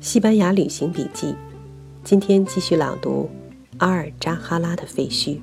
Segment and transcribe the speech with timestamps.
[0.00, 1.34] 西班牙旅行笔记，
[2.02, 3.30] 今天继续朗读
[3.78, 5.38] 阿尔扎哈拉的废墟。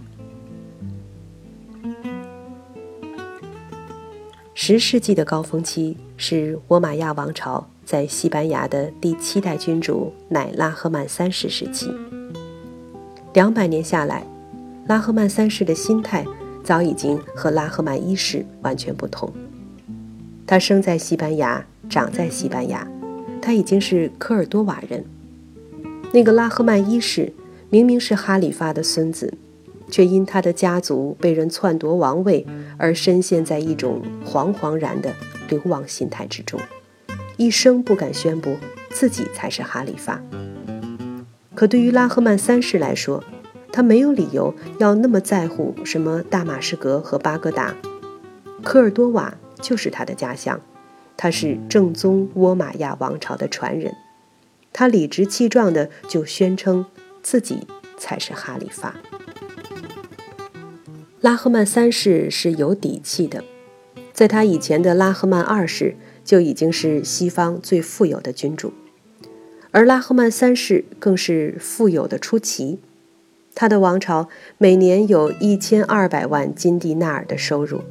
[4.54, 11.92] 十世纪的高峰期是倭马亚王朝在西班牙的第七代君主乃拉赫曼三世时期。
[13.34, 14.24] 两百年下来，
[14.88, 16.24] 拉赫曼三世的心态
[16.64, 19.34] 早已经和拉赫曼一世完全不同。
[20.52, 22.86] 他生在西班牙，长在西班牙。
[23.42, 25.06] 他已经是科尔多瓦人。
[26.12, 27.32] 那个拉赫曼一世
[27.70, 29.34] 明明是哈里发的孙子，
[29.90, 35.14] 却因他的家族被人篡夺王位而深陷在一种惶惶然的
[35.48, 36.60] 流亡心态之中，
[37.38, 38.58] 一生不敢宣布
[38.90, 40.22] 自己才是哈里发。
[41.56, 43.24] 可对于拉赫曼三世来说，
[43.72, 47.74] 他没有理由要那么在乎什么大马士革和巴格达，
[48.62, 50.60] 科尔多瓦就是他的家乡。
[51.18, 53.96] 他是正宗倭马亚王朝的传人，
[54.74, 56.86] 他理直气壮的就宣称
[57.22, 58.96] 自己才是哈里发。
[61.20, 63.44] 拉赫曼三世是有底气的，
[64.12, 65.96] 在他以前的拉赫曼二世
[66.26, 68.74] 就已经是西方最富有的君主，
[69.70, 72.80] 而拉赫曼三世更是富有的出奇，
[73.54, 74.28] 他的王朝
[74.58, 77.82] 每年有一千二百万金蒂纳尔的收入。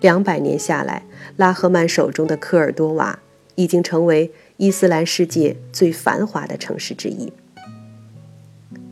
[0.00, 1.04] 两百年下来，
[1.36, 3.20] 拉赫曼手中的科尔多瓦
[3.54, 7.32] 已经成为伊斯兰世界最繁华的城市之一。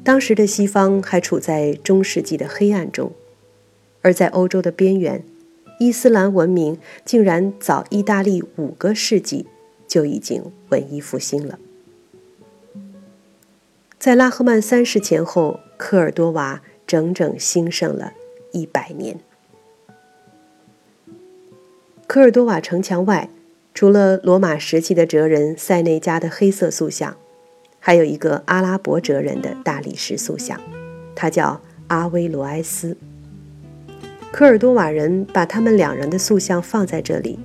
[0.05, 3.13] 当时的西方还处在中世纪的黑暗中，
[4.03, 5.23] 而在欧洲的边缘，
[5.79, 9.47] 伊斯兰文明竟然早意大利五个世纪
[9.87, 11.59] 就已经文艺复兴了。
[13.99, 18.13] 在拉赫曼三世前后，科尔多瓦整整兴盛了
[18.53, 19.21] 一百年。
[22.19, 23.29] 科尔多瓦城墙外，
[23.73, 27.17] 除了罗马时期的哲人塞内加的黑色塑像，
[27.79, 30.61] 还有一个阿拉伯哲人的大理石塑像，
[31.15, 32.97] 他叫阿威罗埃斯。
[34.33, 37.39] 科尔多瓦人把他们两人的塑像放在这里，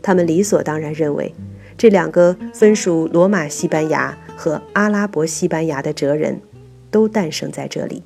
[0.00, 1.34] 他们理所当然认为，
[1.76, 6.40] 这两个分属罗马西班牙和阿拉伯西班牙的哲人，
[6.90, 8.02] 都诞生在这里，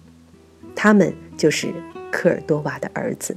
[0.74, 1.72] 他们就是
[2.10, 3.36] 科尔多瓦的儿子。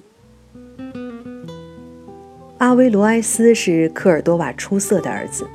[2.62, 5.48] 阿维罗埃斯是科尔多瓦出色的儿子，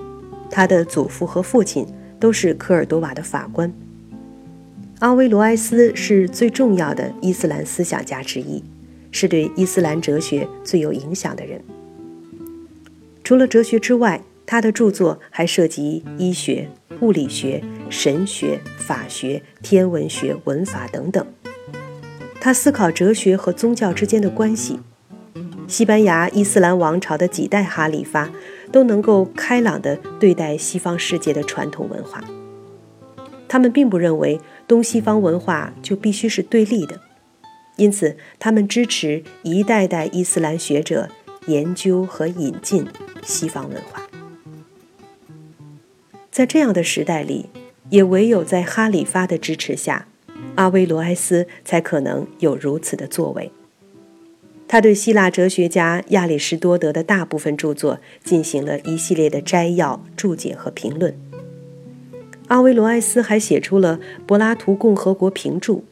[0.50, 1.86] 他的祖父和父亲
[2.18, 3.72] 都是科尔多瓦的法官。
[4.98, 8.60] 阿维罗埃斯是最重要的伊斯兰思想家之一，
[9.12, 11.62] 是对伊斯兰哲学最有影响的人。
[13.22, 16.68] 除了哲学之外，他的著作还涉及医学、
[17.02, 21.24] 物理学、神学、法学、天文学、文法等等。
[22.40, 24.80] 他思考哲学和宗教之间的关系。
[25.68, 28.30] 西班牙伊斯兰王朝的几代哈里发
[28.70, 32.22] 都能够开朗地对待西方世界的传统文化，
[33.48, 37.00] 他们并不认为东西方文化就必须是对立的，
[37.76, 41.08] 因此他们支持一代代伊斯兰学者
[41.46, 42.86] 研究和引进
[43.22, 44.02] 西方文化。
[46.30, 47.46] 在这样的时代里，
[47.90, 50.06] 也唯有在哈里发的支持下，
[50.54, 53.50] 阿维罗埃斯才可能有如此的作为。
[54.68, 61.16] 他对希腊哲学家亚里士多德的大部分著作进行了一系列的摘要、注解和评论。
[62.48, 65.84] 阿维罗埃斯还写出了《柏拉图共和国评注》。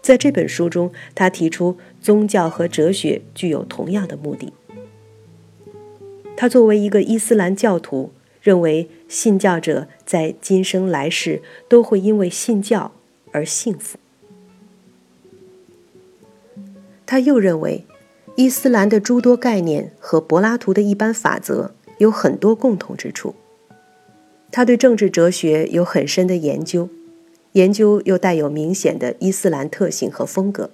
[0.00, 4.52] 在这本书中，他提出宗教和哲学具有同样的目的。
[6.36, 12.92] 他作为一个伊斯兰教徒，认为信教者在今生来世都会因为信教
[13.32, 13.98] 而幸福。
[17.06, 17.86] 他又认为，
[18.34, 23.36] 伊斯兰的诸多概念和柏拉图的一般法则有很多共同之处。
[24.50, 26.88] 他对政治哲学有很深的研究，
[27.52, 30.70] 研究又带有明显的伊斯兰特性和风格。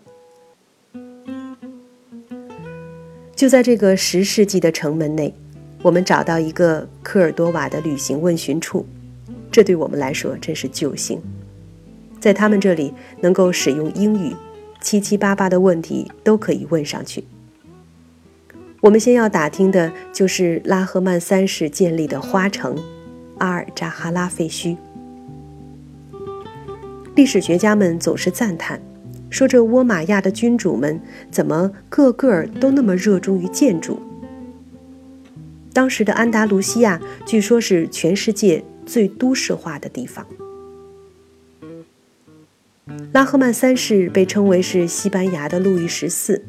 [3.36, 5.34] 就在这个十世纪的城门内，
[5.82, 8.86] 我们找到一个科尔多瓦的旅行问询处，
[9.50, 11.20] 这对我们来说真是救星。
[12.20, 14.34] 在他们这里能够使用英语。
[14.82, 17.24] 七七八八的问题都可以问上去。
[18.80, 22.76] 我们先要打听的就是拉赫曼三世建立的花城——
[23.38, 24.76] 阿尔扎哈拉废墟。
[27.14, 28.80] 历史学家们总是赞叹，
[29.30, 31.00] 说这倭马亚的君主们
[31.30, 34.00] 怎么个个都那么热衷于建筑。
[35.72, 40.26] 当时的安达卢西亚据说是全世界最都市化的地方。
[43.12, 46.44] 拉赫曼三世被称为是西班牙的路易十四，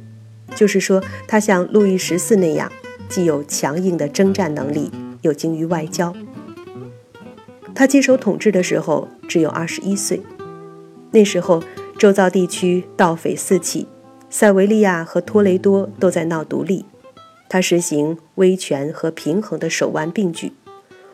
[0.56, 2.72] 就是说他像路易十四那样，
[3.08, 4.92] 既有强硬的征战能力，
[5.22, 6.14] 又精于外交。
[7.76, 10.22] 他接手统治的时候只有二十一岁，
[11.12, 11.64] 那时候
[11.98, 13.88] 周遭地区盗匪四起，
[14.30, 16.86] 塞维利亚和托雷多都在闹独立。
[17.48, 20.54] 他实行威权和平衡的手腕并举，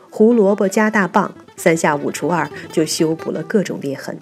[0.08, 4.18] 胡萝卜加大棒，三下五除二就修补了各种裂痕。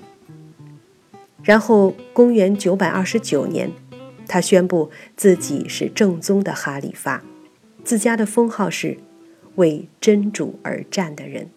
[1.42, 3.70] 然后，公元九百二十九年，
[4.26, 7.22] 他宣布自己是正宗的哈里发，
[7.84, 8.98] 自家的封号是
[9.56, 11.48] “为真主而战的人”。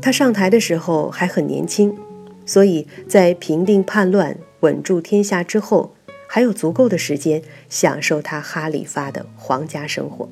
[0.00, 1.98] 他上台的时候还很年轻，
[2.46, 5.96] 所以在平定叛乱、稳住天下之后，
[6.28, 10.28] 还有足够的时间享受他哈里发的皇家生活。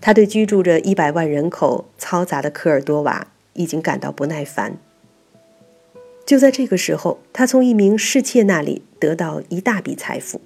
[0.00, 4.76] 他对居住着一百万人口、嘈杂的科尔多瓦已经感到不耐烦。
[6.24, 10.40] 就在这个时候，他从一名侍妾那里得到一大笔财富。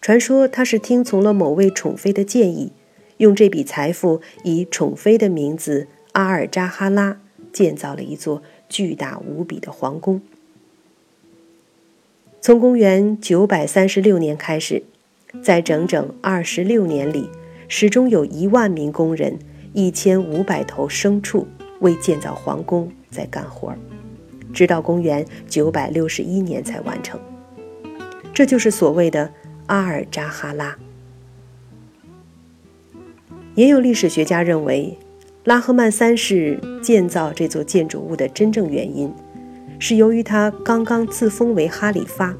[0.00, 2.72] 传说他是听从了某位宠妃的建议。
[3.18, 7.20] 用这笔财富，以宠妃的名字阿尔扎哈拉
[7.52, 10.22] 建造了一座巨大无比的皇宫。
[12.40, 14.84] 从公元九百三十六年开始，
[15.42, 17.28] 在整整二十六年里，
[17.66, 19.40] 始终有一万名工人、
[19.78, 21.46] 一千五百头牲畜
[21.78, 23.72] 为建造皇宫在干活
[24.52, 27.20] 直到公元九百六十一年才完成。
[28.34, 29.30] 这就是所谓的
[29.66, 30.76] 阿尔扎哈拉。
[33.54, 34.98] 也有历史学家认为，
[35.44, 39.12] 拉赫曼三世建造这座建筑物的真正原因，
[39.78, 42.34] 是由于他刚刚自封为哈里发，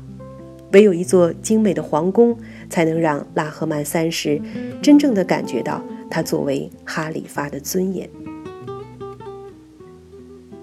[0.72, 2.36] 唯有一座精美的皇宫，
[2.68, 4.42] 才能让拉赫曼三世
[4.82, 8.08] 真正的感觉到他作为哈里发的尊严。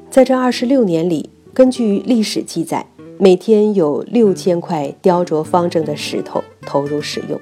[0.09, 2.85] 在这二十六年里，根据历史记载，
[3.17, 7.39] 每天有六千块雕琢方正的石头投入使用。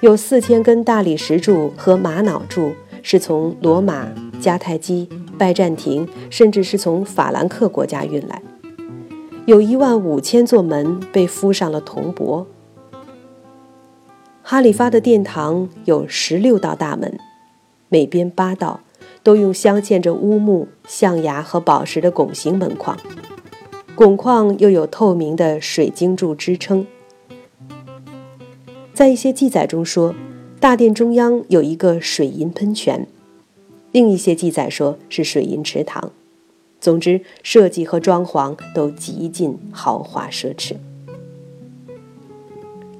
[0.00, 2.72] 有四千根大理石柱和玛瑙柱
[3.02, 4.08] 是从罗马、
[4.40, 5.08] 迦太基、
[5.38, 8.42] 拜占庭，甚至是从法兰克国家运来。
[9.46, 12.46] 有一万五千座门被敷上了铜箔。
[14.42, 17.18] 哈里发的殿堂有十六道大门，
[17.88, 18.80] 每边八道，
[19.22, 22.98] 都用镶嵌着乌木、象牙和宝石的拱形门框，
[23.94, 26.86] 拱框又有透明的水晶柱支撑。
[28.92, 30.14] 在一些记载中说，
[30.58, 33.06] 大殿中央有一个水银喷泉，
[33.92, 36.10] 另一些记载说是水银池塘。
[36.80, 40.76] 总之，设计和装潢都极尽豪华奢侈。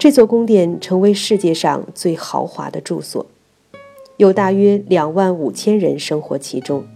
[0.01, 3.27] 这座宫殿成为世界上最豪华的住所，
[4.17, 6.87] 有大约两万五千人生活其中，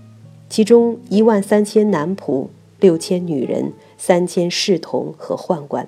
[0.48, 2.46] 其中一万三千男仆、
[2.80, 5.86] 六千女人、三千侍童和宦官。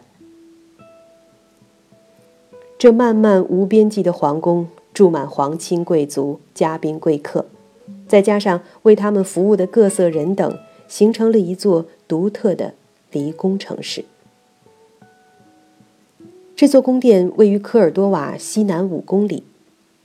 [2.77, 7.47] 这漫漫无边际的皇宫，住满皇亲贵族、嘉宾贵客，
[8.07, 12.75] 再加上为他们服务的各色人等，形成了一座独特的
[13.11, 14.05] 离宫城市。
[16.57, 19.43] 这座宫殿位于科尔多瓦西南五公里。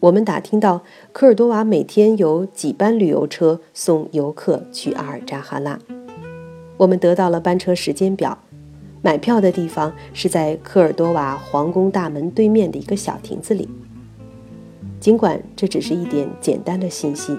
[0.01, 0.81] 我们打听到，
[1.13, 5.80] 科尔多瓦每天有几班旅游车送游客去阿尔扎哈拉。
[6.75, 8.38] 我们得到了班车时间表。
[9.01, 13.70] 买票的地方是在科尔多瓦皇宫大门对面的一个小亭子里。
[15.00, 17.34] 尽管这只是一点简单的信息，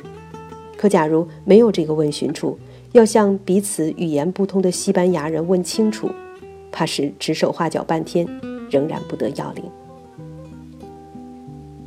[0.78, 2.58] 可假如没有这个问询处，
[2.92, 6.08] 要向彼此语言不通的西班牙人问清楚，
[6.72, 8.26] 怕是指手画脚半天，
[8.72, 9.62] 仍然不得要领。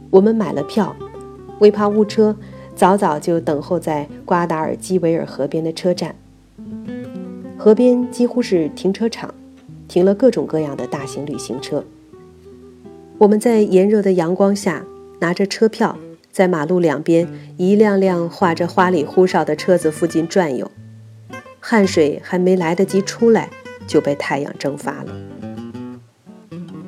[0.09, 0.95] 我们买了票，
[1.59, 2.33] 为怕误车，
[2.73, 6.15] 早早就等候在瓜达尔基维尔河边的车站。
[7.57, 9.33] 河边几乎是停车场。
[9.87, 11.85] 停了各种各样的大型旅行车。
[13.19, 14.83] 我们在炎热的阳光下
[15.19, 15.95] 拿着车票，
[16.31, 20.71] 在马路两边一辆辆画着花里胡哨的车子附近转悠，
[21.59, 23.51] 汗水还没来得及出来，
[23.85, 25.15] 就被太阳蒸发了。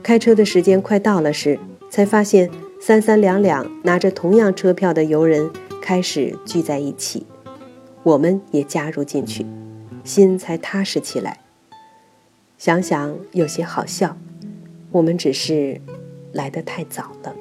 [0.08, 1.60] 开车的时间快到了时，
[1.90, 2.50] 才发现
[2.80, 7.28] 三三两两拿着同样车票的游人开始聚在一起，
[8.04, 9.46] 我们也加入进去，
[10.06, 11.42] 心才踏实起来。
[12.58, 14.16] 想想有些好笑，
[14.92, 15.82] 我们只是
[16.32, 17.36] 来得太早了。